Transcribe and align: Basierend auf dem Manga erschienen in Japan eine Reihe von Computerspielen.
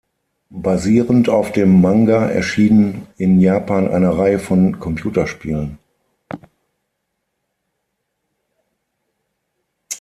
Basierend 0.55 1.29
auf 1.29 1.51
dem 1.51 1.79
Manga 1.79 2.25
erschienen 2.25 3.05
in 3.17 3.39
Japan 3.39 3.87
eine 3.87 4.17
Reihe 4.17 4.39
von 4.39 4.79
Computerspielen. 4.79 5.77